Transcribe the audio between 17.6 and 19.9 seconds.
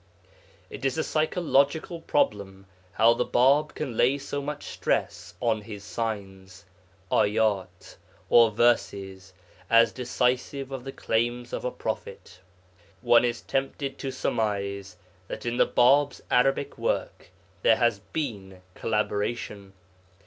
there has been collaboration.